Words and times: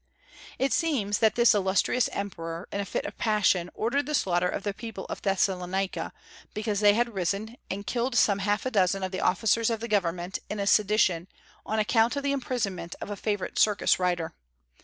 It 0.57 0.73
seems 0.73 1.19
that 1.19 1.35
this 1.35 1.53
illustrious 1.53 2.09
emperor, 2.11 2.67
in 2.71 2.79
a 2.79 2.85
fit 2.85 3.05
of 3.05 3.19
passion, 3.19 3.69
ordered 3.75 4.07
the 4.07 4.15
slaughter 4.15 4.47
of 4.49 4.63
the 4.63 4.73
people 4.73 5.05
of 5.11 5.21
Thessalonica, 5.21 6.11
because 6.55 6.79
they 6.79 6.95
had 6.95 7.09
arisen 7.09 7.55
and 7.69 7.85
killed 7.85 8.15
some 8.15 8.39
half 8.39 8.65
a 8.65 8.71
dozen 8.71 9.03
of 9.03 9.11
the 9.11 9.21
officers 9.21 9.69
of 9.69 9.79
the 9.79 9.87
government, 9.87 10.39
in 10.49 10.59
a 10.59 10.65
sedition, 10.65 11.27
on 11.67 11.77
account 11.77 12.15
of 12.15 12.23
the 12.23 12.31
imprisonment 12.31 12.95
of 12.99 13.11
a 13.11 13.15
favorite 13.15 13.59
circus 13.59 13.99
rider. 13.99 14.33